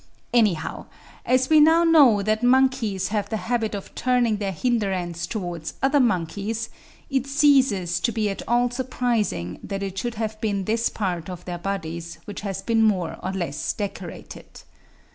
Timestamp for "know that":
1.83-2.41